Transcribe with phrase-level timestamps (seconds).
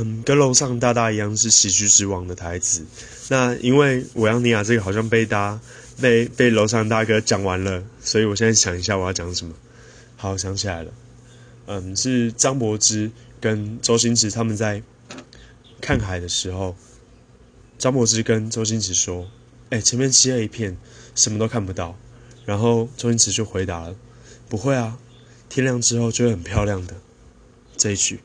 [0.00, 2.86] 嗯，跟楼上大大一样是喜剧之王的台词。
[3.30, 5.58] 那因为我让尼亚这个好像被大
[6.00, 9.54] 被被楼上大哥讲完了，所以我现在想一下我要讲什么。
[10.16, 10.92] 好，想起来了，
[11.66, 14.84] 嗯，是张柏芝跟周星驰他们在
[15.80, 16.76] 看海的时候，
[17.76, 19.28] 张柏芝跟周星驰说
[19.70, 20.76] ：“哎，前面漆黑一片，
[21.16, 21.98] 什么都看不到。”
[22.46, 23.96] 然后周星驰就回答了
[24.48, 24.96] ：“不会啊，
[25.48, 26.94] 天亮之后就会很漂亮的。”
[27.76, 28.20] 这一句。